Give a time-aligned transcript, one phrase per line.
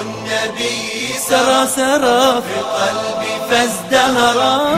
[0.00, 4.76] النبي سرى سرى في قلبي فازدهرا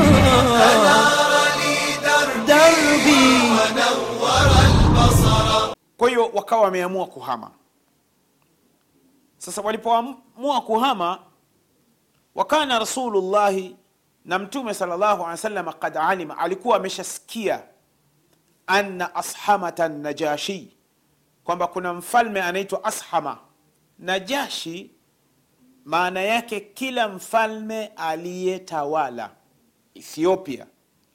[5.98, 7.50] kwa hiyo wakawa wameamua kuhama
[9.38, 11.18] sasa walipoamua kuhama
[12.34, 13.76] wakana rasulullahi
[14.28, 17.62] na mtume salllahu alehi wasallam kad alima alikuwa ameshasikia
[18.66, 20.76] anna ashamata najashi
[21.44, 23.38] kwamba kuna mfalme anaitwa ashama.
[23.98, 24.90] Najashi
[25.84, 29.30] maana yake kila mfalme aliyetawala
[29.94, 30.66] ethiopia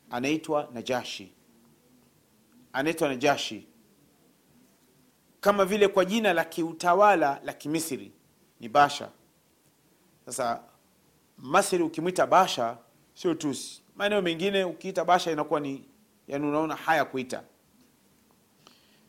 [0.10, 1.34] anaitwa najashi.
[2.74, 3.68] Anaitwa najashi.
[5.42, 8.12] Kama vile kwa jina la kiutawala la kimisri
[8.60, 9.10] ni basha.
[10.26, 10.64] Sasa
[11.38, 12.78] masri ukimwita basha
[13.14, 15.86] sio tusi maeneo mengine ukiita basha inakuwa ni
[16.28, 17.44] yani unaona haya kuita.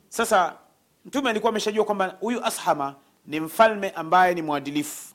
[0.08, 0.56] Sasa
[1.04, 2.94] mtume alikuwa ameshajua kwamba huyu ashama
[3.26, 5.14] ni mfalme ambaye ni mwadilifu.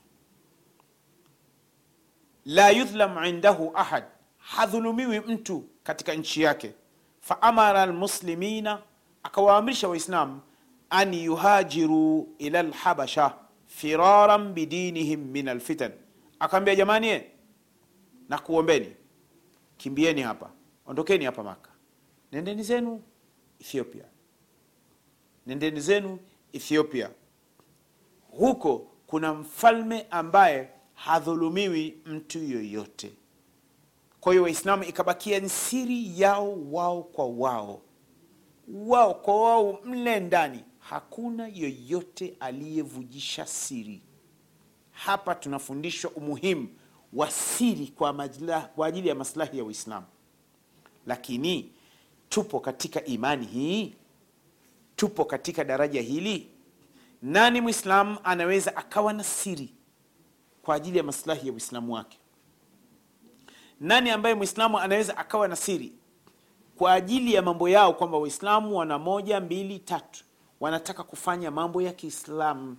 [2.45, 4.03] La yudhlam indahu ahad.
[4.37, 6.73] Hadhulumiwi mtu katika nchi yake.
[7.21, 8.81] Faamara lmuslimina
[9.23, 10.41] akawaamrisha waislamu
[10.89, 13.33] an yuhajiru ila lhabasha
[13.65, 15.91] firaran bidinihim min alfitan.
[16.39, 17.21] Akaambia jamani
[18.29, 18.95] na kuombeni.
[19.77, 20.51] Kimbieni hapa.
[20.85, 21.71] Ondokeni hapa maka.
[22.31, 23.01] Nendeni zenu
[23.59, 24.05] ethiopia.
[25.47, 26.19] Nendeni zenu
[26.53, 27.09] ethiopia.
[28.31, 33.11] Huko kuna mfalme ambaye hadhulumiwi mtu yoyote.
[34.19, 37.81] Kwa hiyo waislamu ikabakia ni siri yao wao kwa wao.
[38.67, 40.63] Wao kwa wao mle ndani.
[40.79, 44.01] Hakuna yoyote aliyevujisha siri.
[44.91, 46.67] Hapa tunafundishwa umuhimu
[47.13, 48.29] wa siri kwa,
[48.75, 50.05] kwa ajili ya maslahi ya uislamu.
[51.07, 51.71] Lakini
[52.29, 53.93] tupo katika imani hii
[54.95, 56.49] tupo katika daraja hili.
[57.21, 59.73] Nani mwislamu anaweza akawa na siri
[60.61, 62.17] kwa ajili ya maslahi ya uislamu wake?
[63.79, 65.93] Nani ambaye mwislamu anaweza akawa na siri
[66.75, 70.23] kwa ajili ya mambo yao kwamba waislamu wana moja mbili tatu?
[70.59, 72.77] Wanataka kufanya mambo ya kiislamu.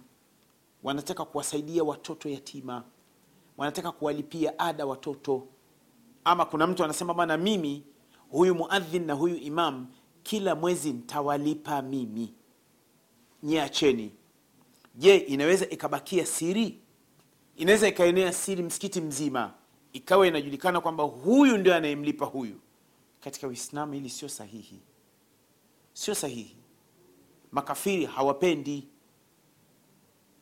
[0.83, 2.85] Wanataka kuwasaidia watoto yatima
[3.61, 5.47] wanataka kuwalipia ada watoto.
[6.25, 7.83] Ama kuna mtu anasema bana mimi
[8.31, 9.87] huyu muadhin na huyu imam
[10.23, 12.35] kila mwezi ntawalipa mimi.
[13.43, 14.13] Nyiacheni
[14.95, 16.79] je inaweza ikabakia siri?
[17.57, 19.55] Inaweza ikaenea siri msikiti mzima
[19.93, 22.61] ikawa inajulikana kwamba huyu ndio anayemlipa huyu.
[23.21, 24.81] Katika uislamu hili sio sahihi.
[25.93, 26.57] Sio sahihi.
[27.53, 28.89] Makafiri hawapendi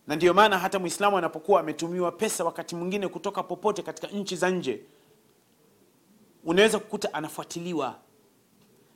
[0.08, 4.50] na ndiyo maana hata mwislamu anapokuwa ametumiwa pesa wakati mwingine kutoka popote katika nchi za
[4.50, 4.80] nje
[6.44, 7.94] unaweza kukuta anafuatiliwa.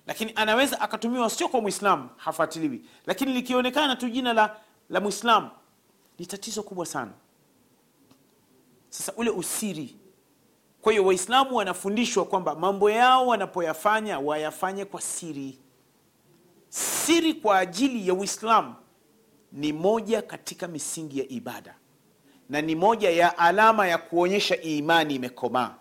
[0.06, 2.84] Lakini anaweza akatumiwa sio kwa mwislamu hafuatiliwi.
[3.06, 4.56] Lakini likionekana tu jina la,
[4.90, 5.50] la mwislamu
[6.18, 7.12] ni tatizo kubwa sana.
[8.88, 9.96] Sasa ule usiri.
[10.82, 15.58] Kwa hiyo waislamu wanafundishwa kwamba mambo yao wanapoyafanya wayafanye kwa siri.
[16.68, 18.74] Siri kwa ajili ya uislamu
[19.52, 21.74] ni moja katika misingi ya ibada
[22.48, 25.74] na ni moja ya alama ya kuonyesha imani imekomaa.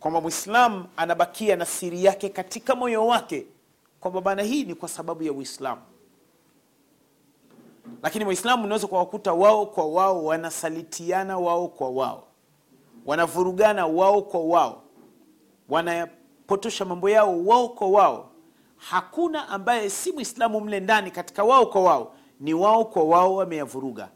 [0.00, 3.46] Kwamba mwislamu anabakia na siri yake katika moyo wake
[4.00, 5.82] kwamba bana hii ni kwa sababu ya uislamu.
[8.02, 12.26] Lakini waislamu unaweza kuwakuta wao kwa wao wanasalitiana wao kwa wao
[13.06, 14.82] wanavurugana wao kwa wao
[15.68, 18.30] wanapotosha mambo yao wao kwa wao.
[18.76, 24.08] Hakuna ambaye si mwislamu mle ndani katika wao kwa wao ni wao kwa wao wameyavuruga.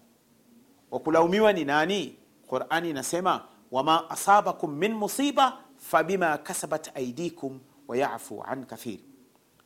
[0.90, 2.16] Wakulaumiwa ni nani?
[2.46, 8.98] Qurani inasema wama asabakum min musiba fabima kasabat aidikum wayafu an kathir.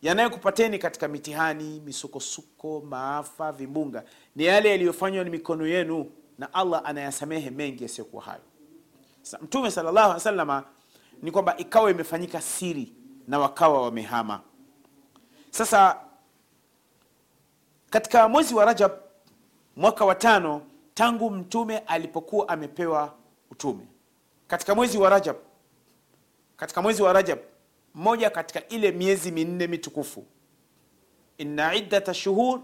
[0.02, 4.04] Yanayokupateni katika mitihani misukosuko maafa vimbunga
[4.36, 8.40] ni yale yaliyofanywa ni mikono yenu na allah anayasamehe mengi yasiyokuwa hayo.
[9.42, 10.64] Mtume salllahu alih wasalama
[11.22, 12.92] ni kwamba ikawa imefanyika siri
[13.28, 14.40] na wakawa wamehama.
[15.50, 16.00] Sasa
[17.94, 18.92] katika mwezi wa rajab
[19.76, 20.62] mwaka wa tano
[20.94, 23.14] tangu mtume alipokuwa amepewa
[23.50, 23.86] utume.
[24.46, 25.36] Katika mwezi wa rajab
[26.56, 27.38] katika mwezi wa rajab
[27.94, 30.24] mmoja katika ile miezi minne mitukufu.
[31.38, 32.60] Inna iddata shuhur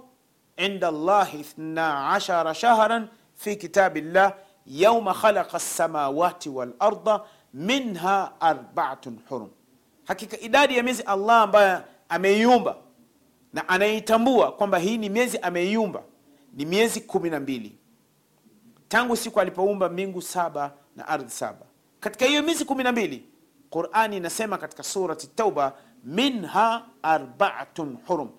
[0.57, 4.35] inda llahi ithna ashara shahran fi kitabi llah
[4.67, 7.21] yauma khalaqa lsamawati walarda
[7.55, 9.51] minha arbaatun hurum.
[10.05, 12.77] Hakika idadi ya miezi allah ambayo ameiumba
[13.53, 16.03] na anaitambua kwamba hii ni miezi ameiumba.
[16.55, 17.79] Ni miezi kumi na mbili.
[18.89, 21.67] Tangu siku alipoumba mbingu saba na ardhi saba.
[22.01, 23.25] Katika hiyo miezi kumi na mbili
[23.71, 25.73] qurani inasema katika surati tauba
[26.05, 28.31] minha arbaatun hurum.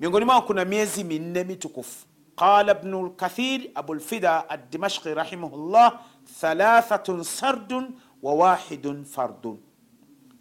[0.00, 2.06] Miongoni mwao kuna miezi minne mitukufu.
[2.36, 6.00] Qala bnu lkathir abulfida aldimashqi rahimahullah
[6.40, 7.90] thalathatun sardun
[8.22, 9.58] wa wahidun fardun.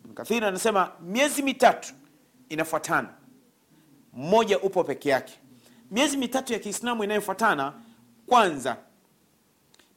[0.05, 1.93] Ibn kathir anasema miezi mitatu
[2.49, 3.09] inafuatana
[4.17, 5.33] mmoja upo peke yake.
[5.91, 7.73] Miezi mitatu ya kiislamu inayofuatana
[8.27, 8.77] kwanza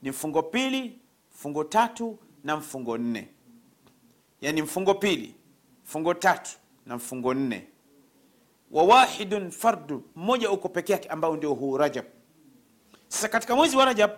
[0.01, 0.99] ni mfungo pili
[1.35, 3.27] mfungo tatu na mfungo nne.
[4.41, 5.35] Yaani mfungo pili
[5.85, 6.51] mfungo tatu
[6.85, 7.67] na mfungo nne.
[8.71, 12.05] Wawahidun fardu mmoja uko peke yake ambao ndio huu rajab.
[13.07, 14.11] Sasa katika mwezi wa rajab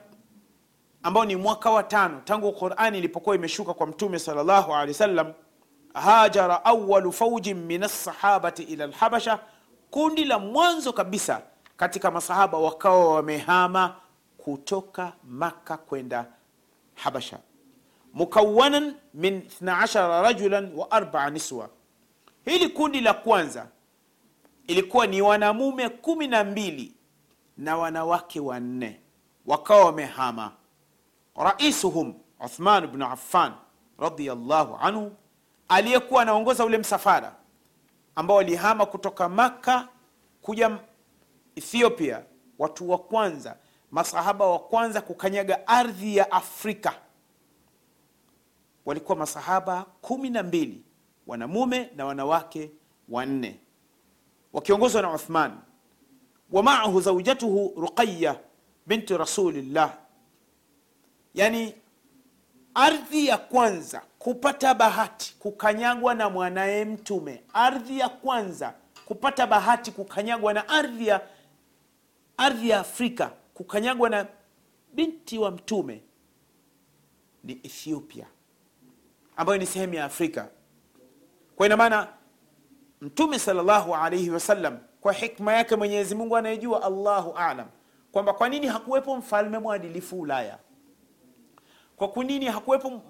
[1.04, 5.34] ambao ni mwaka wa tano tangu qurani ilipokuwa imeshuka kwa mtume salllahu alehi wasallam
[5.94, 9.40] hajara awalu faujin min alsahabati ila lhabasha
[9.94, 11.42] kundi la mwanzo kabisa
[11.78, 13.96] katika masahaba wakawa wamehama
[14.38, 16.26] kutoka Makka kwenda
[16.96, 17.40] habasha.
[18.14, 21.70] Mukawanan min 12 rajulan wa arbaa niswa.
[22.46, 23.68] Hili kundi la kwanza
[24.68, 26.94] ilikuwa ni wanamume kumi na mbili
[27.58, 29.00] na wanawake wanne.
[29.46, 30.52] Wakawa wamehama.
[31.36, 32.14] Raisuhum
[32.46, 33.52] uthman bnu affan
[34.00, 35.12] radiallahu anhu
[35.68, 37.36] aliyekuwa anaongoza ule msafara
[38.16, 39.88] ambao walihama kutoka makka
[40.42, 40.80] kuja
[41.56, 42.24] ethiopia
[42.60, 43.58] watu wa kwanza
[43.92, 46.94] masahaba wa kwanza kukanyaga ardhi ya afrika.
[48.86, 50.84] Walikuwa masahaba kumi na mbili
[51.28, 52.72] wanamume na wanawake
[53.10, 53.60] wanne.
[54.54, 55.58] Wakiongozwa na uthman.
[56.52, 58.40] Wa maahu zaujatuhu ruqaya
[58.88, 59.98] binti rasulillah.
[61.34, 61.76] Yani
[62.74, 67.44] ardhi ya kwanza kupata bahati kukanyagwa na mwanaye mtume.
[67.54, 68.74] Ardhi ya kwanza
[69.06, 71.22] kupata bahati kukanyagwa na ardhi ya
[72.38, 74.28] ardhi ya afrika kukanyagwa na
[74.94, 76.02] binti wa mtume
[77.44, 78.26] ni ethiopia
[79.38, 80.48] ambayo ni sehemu ya afrika.
[81.56, 82.08] Kwa ina maana
[83.02, 87.68] mtume salllahu alaihi wasallam kwa hikma yake mwenyezi mungu anayejua allahu alam
[88.12, 90.58] kwamba kwa nini hakuwepo mfalme mwadilifu ulaya?
[91.96, 93.02] Kwa kunini hakuwepo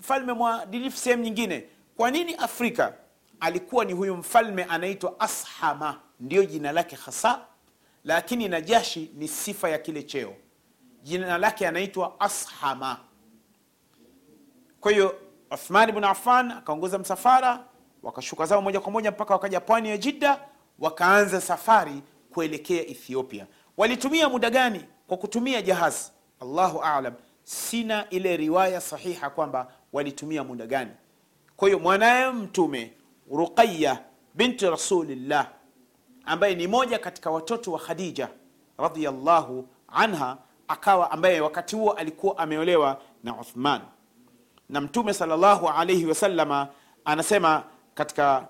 [0.00, 1.64] mfalme mwadilifu sehemu nyingine.
[1.96, 2.94] Kwa nini afrika
[3.40, 7.40] alikuwa ni huyu mfalme anaitwa ashama ndiyo jina lake hasa
[8.04, 10.34] lakini najashi ni sifa ya kile cheo.
[11.02, 12.96] Jina lake anaitwa ashama
[14.80, 15.18] kwa hiyo
[15.50, 17.64] uthman bnu affan akaongoza msafara
[18.02, 20.40] wakashuka zao moja kwa moja mpaka wakaja pwani ya jidda
[20.78, 23.46] wakaanza safari kuelekea ethiopia.
[23.76, 26.12] Walitumia muda gani kwa kutumia jahazi?
[26.40, 27.14] Allahu alam
[27.44, 30.90] sina ile riwaya sahiha kwamba walitumia muda gani?
[31.56, 32.92] Kwa hiyo mwanaye mtume
[33.30, 34.02] ruqaya
[34.34, 35.50] binti rasulillah
[36.24, 38.28] ambaye ni moja katika watoto wa khadija
[38.78, 40.38] radiallahu anha
[40.68, 43.80] akawa ambaye wakati huo alikuwa ameolewa na uthman.
[44.68, 46.68] Na mtume salllahu alaihi wasallama
[47.04, 47.64] anasema
[47.94, 48.48] katika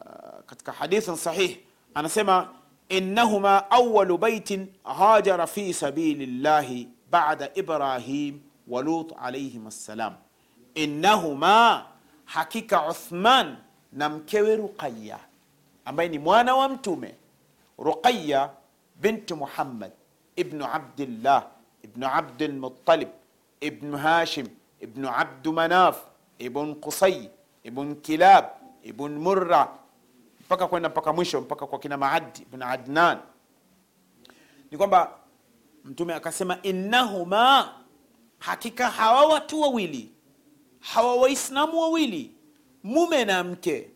[0.00, 1.56] uh, katika hadithin sahih
[1.94, 2.48] anasema
[2.88, 10.14] innahuma awalu baitin hajara fi sabili llahi bada ibrahim wa lut alaihim assalam
[10.74, 11.86] innahuma
[12.24, 13.56] hakika uthman
[13.92, 15.18] na mkewe ruqaya
[15.84, 17.14] ambaye ni mwana wa mtume
[17.78, 18.50] ruqaya
[19.00, 19.92] binti muhammad
[20.36, 21.46] ibnu abdillah
[21.84, 23.08] ibnu abdilmuttalib
[23.60, 24.46] ibnu hashim
[24.80, 27.28] ibnu abdu manaf ibn qusay
[27.64, 28.44] ibn kilab
[28.82, 29.68] ibn murra
[30.40, 33.18] mpaka kwenda mpaka mwisho mpaka kwa kina maadi ibn adnan.
[34.70, 35.10] Ni kwamba
[35.84, 37.74] mtume akasema innahuma
[38.38, 40.09] hakika hawa watu wawili
[40.80, 42.34] hawa waislamu wawili
[42.82, 43.90] mume na mke.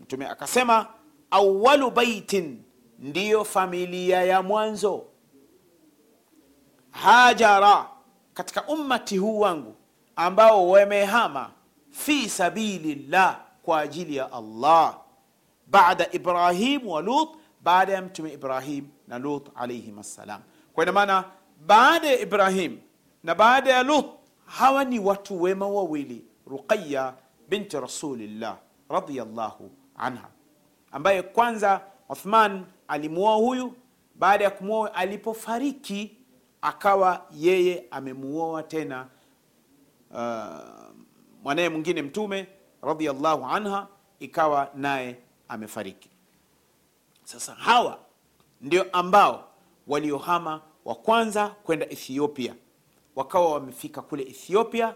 [0.00, 0.86] Mtume akasema
[1.30, 2.62] awalu baitin
[2.98, 5.06] ndiyo familia ya mwanzo.
[6.90, 7.86] Hajara
[8.34, 9.74] katika ummati huu wangu
[10.16, 11.50] ambao wamehama
[11.90, 14.98] fi sabilillah kwa ajili ya allah.
[15.66, 17.28] Baada ibrahim wa lut
[17.62, 20.40] baada ya mtume ibrahim na lut alaihim assalam.
[20.72, 21.24] Kwa ina maana
[21.66, 22.78] baada ya ibrahim
[23.24, 24.06] na baada ya lut
[24.50, 27.14] hawa ni watu wema wawili ruqaya
[27.48, 30.28] binti rasulillah radiallahu anha
[30.92, 33.74] ambaye kwanza uthman alimuoa huyu
[34.14, 36.16] baada ya kumuoa alipofariki
[36.62, 39.06] akawa yeye amemuoa tena
[40.10, 40.96] uh,
[41.42, 42.46] mwanaye mwingine mtume
[42.82, 43.86] radiallahu anha
[44.20, 45.16] ikawa naye
[45.48, 46.10] amefariki.
[47.24, 47.98] Sasa hawa
[48.60, 49.48] ndio ambao
[49.86, 52.54] waliohama wa kwanza kwenda ethiopia
[53.16, 54.94] wakawa wamefika kule ethiopia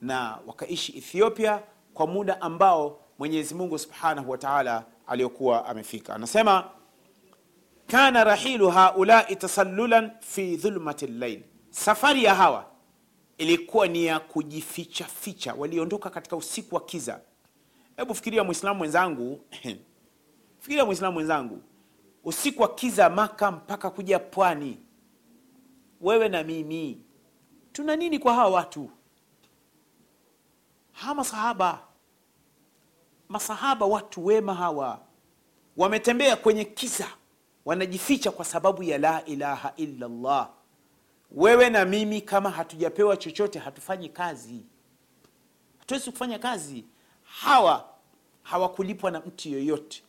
[0.00, 1.62] na wakaishi ethiopia
[1.94, 6.14] kwa muda ambao mwenyezi mungu subhanahu wa taala aliyokuwa amefika.
[6.14, 6.64] Anasema
[7.86, 12.66] kana rahilu haulai tasallulan fi dhulmati llail safari ya hawa
[13.38, 17.20] ilikuwa ni ya kujificha ficha waliondoka katika usiku wa kiza.
[17.96, 19.40] Hebu fikiria mwislamu mwenzangu
[20.60, 21.62] fikiria mwislamu mwenzangu
[22.24, 24.78] usiku wa kiza maka mpaka kuja pwani.
[26.00, 27.00] Wewe na mimi
[27.72, 28.90] tuna nini kwa hawa watu?
[30.92, 31.80] Hawa masahaba
[33.28, 35.00] masahaba watu wema hawa
[35.76, 37.08] wametembea kwenye kiza
[37.64, 40.50] wanajificha kwa sababu ya la ilaha illa llah
[41.30, 44.60] wewe na mimi kama hatujapewa chochote hatufanyi kazi.
[45.78, 46.84] Hatuwezi kufanya kazi.
[47.22, 47.88] Hawa
[48.42, 50.02] hawakulipwa na mtu yoyote.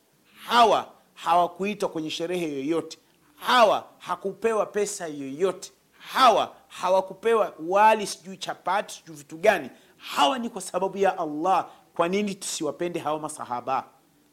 [0.46, 2.98] Hawa hawakuitwa kwenye sherehe yoyote.
[3.36, 5.72] Hawa hakupewa pesa yoyote
[6.12, 9.70] hawa hawakupewa wali sijui chapati sijui vitu gani.
[9.98, 11.68] Hawa ni kwa sababu ya allah.
[11.96, 13.84] Kwa nini tusiwapende hawa masahaba?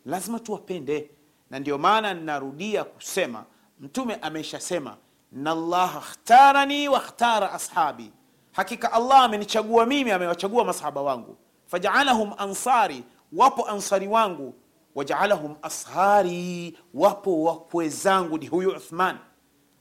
[0.04, 1.10] Lazima tuwapende.
[1.50, 3.44] Na ndio maana ninarudia kusema
[3.80, 4.96] mtume ameshasema
[5.32, 8.12] nallaha khtarani wakhtara ashabi.
[8.52, 11.36] Hakika allah amenichagua mimi amewachagua masahaba wangu.
[11.66, 14.54] Fajaalahum ansari wapo ansari wangu.
[14.94, 19.18] Wajaalahum ashari wapo wakwe zangu ni huyu uthman.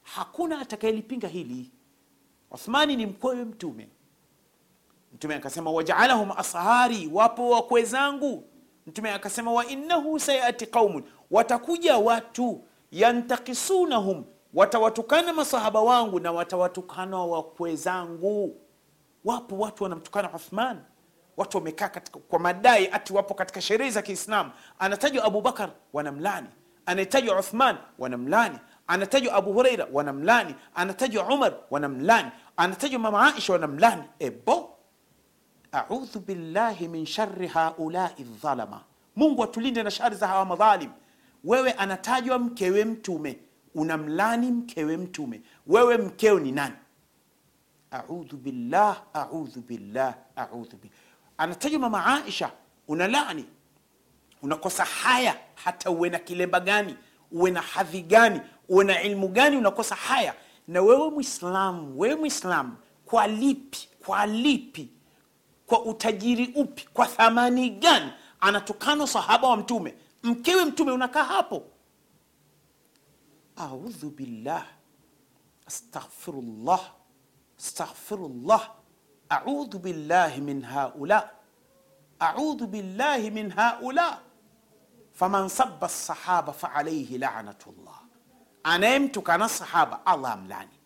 [0.02, 1.70] Hakuna atakayelipinga hili
[2.50, 3.88] uthmani ni mkwewe mtume.
[5.14, 8.44] Mtume akasema wajaalahum ashari wapo wakwe zangu.
[8.86, 11.04] Mtume akasema wa innahu sayati qaumun.
[11.30, 18.56] Watakuja watu yantakisunahum watawatukana masahaba wangu na watawatukana wakwe zangu.
[19.24, 20.78] Wapo watu wanamtukana uthman
[21.36, 21.88] watu wamekaa
[22.28, 26.46] kwa madai ati wapo katika sherehe za kiislam anatajwa abubakar wanamlani.
[26.86, 28.58] Anatajwa uthman wanamlani
[28.90, 30.54] anatajwa abu Huraira wanamlani.
[30.74, 32.30] Anatajwa umar wanamlani.
[32.56, 34.02] Anatajwa mama aisha wanamlani.
[34.18, 34.76] Ebo
[35.72, 38.80] audhu billahi min shari haulai dhalama.
[39.16, 40.90] Mungu atulinde na shari za hawa madhalim.
[41.44, 43.38] Wewe anatajwa mkewe mtume.
[43.74, 45.40] Unamlani mkewe mtume.
[45.66, 46.74] Wewe mkeo ni nani?
[47.90, 50.96] Audhu billah audhu billah audhu billah
[51.38, 52.50] anatajwa mama aisha.
[52.88, 53.44] Unalani.
[54.42, 56.96] Unakosa haya hata uwe na kilemba gani
[57.32, 58.40] uwe na hadhi gani?
[58.68, 60.34] Uwe na ilmu gani unakosa haya?
[60.68, 64.90] Na wewe mwislamu wewe mwislamu kwa lipi kwa lipi
[65.66, 69.94] kwa utajiri upi kwa thamani gani anatukana sahaba wa mtume?
[70.22, 71.62] Mkewe mtume unakaa hapo.
[73.56, 74.66] Audhu billah.
[75.66, 76.80] Astaghfirullah.
[77.58, 78.70] Astaghfirullah.
[79.28, 81.30] Audhu billahi min haula.
[82.18, 84.18] Audhu billahi min haula
[85.20, 87.98] faman sabba sahaba faalaihi lanatullah
[88.72, 90.76] anayemtukana sahaba allah amlani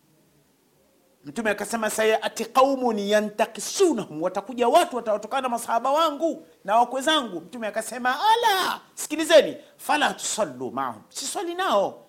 [1.25, 8.09] mtume akasema sayati qaumun yantakisunahum watakuja watu watawatukana masahaba wangu na wakwe zangu mtume akasema
[8.31, 12.05] ala sikilizeni fala tusallu maahum siswali nao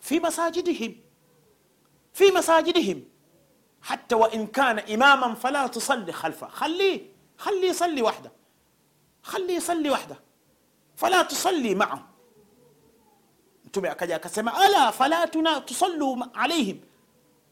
[0.00, 0.94] fi masajidihim
[2.12, 3.02] fi masajidihim
[3.82, 7.00] حتى وإن كان إماما فلا تصلي خلفه خليه
[7.38, 8.32] خليه يصلي وحده
[9.22, 10.25] خليه يصلي وحده
[10.96, 12.00] fala tusalli maahum.
[13.64, 16.78] Mtume akaja akasema, ala fala tuna tusallu alaihim,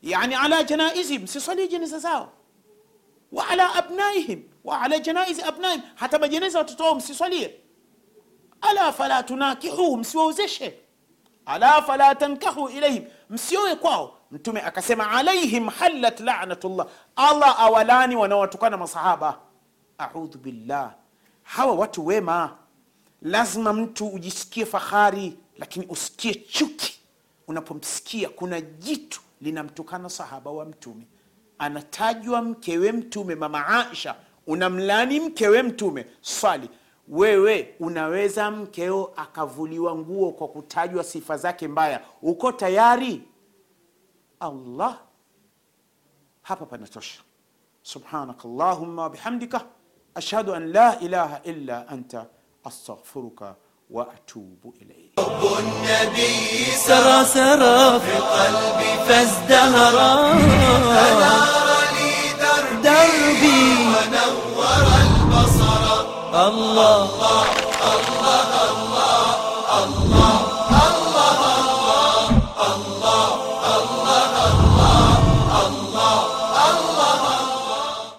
[0.03, 2.33] yani ala janaizihim, sisali jeneza zao,
[3.33, 7.55] wa ala abnaihim wa ala janaizi abnaihim, hata majeneza watoto wao msiswalie.
[8.61, 10.79] Ala fala tunakihu, msiwaozeshe.
[11.47, 14.19] Ala fala tankahu ilaihim, msioe kwao.
[14.31, 16.87] Mtume akasema alaihim halat lanatullah,
[17.17, 19.39] Allah awalani wanaowatukana masahaba.
[19.99, 20.95] Audhu billah,
[21.43, 22.57] hawa watu wema
[23.25, 27.01] lazima mtu ujisikie fahari lakini usikie chuki.
[27.49, 31.07] Unapomsikia kuna jitu linamtukana sahaba wa mtume.
[31.59, 34.17] Anatajwa mkewe mtume mama aisha.
[34.47, 36.07] Unamlani mkewe mtume?
[36.21, 36.71] Swali.
[37.09, 42.01] Wewe unaweza mkeo akavuliwa nguo kwa kutajwa sifa zake mbaya.
[42.23, 43.23] Uko tayari?
[44.41, 44.99] Allah.
[46.43, 47.21] Hapa panatosha.
[47.83, 49.67] Subhanak allahumma wabihamdika
[50.15, 52.27] ashhadu an la ilaha illa anta
[52.65, 53.55] astaghfiruka
[53.91, 55.15] wa atubu ilaik
[55.59, 60.13] النبي سرى سرى في قلبي فازدهرا.
[61.21, 63.61] سار لي دربي دربي.
[63.93, 65.85] ونور البصر.
[66.35, 67.05] الله.
[67.05, 67.54] الله